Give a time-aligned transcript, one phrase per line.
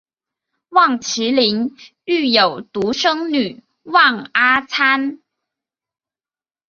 [0.69, 5.19] 望麒麟育有独生女望阿参。